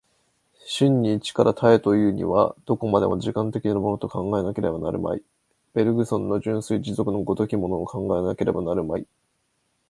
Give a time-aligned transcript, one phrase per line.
[0.67, 5.21] 真に一から多へというには、どこまでも時間的なものと考えなければなるまい、
[5.75, 9.05] ベルグソンの純粋持続の如きものを考えなければなるまい。